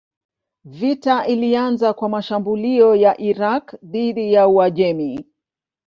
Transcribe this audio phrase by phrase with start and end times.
[0.63, 5.25] Vita ilianza kwa mashambulio ya Irak dhidi ya Uajemi.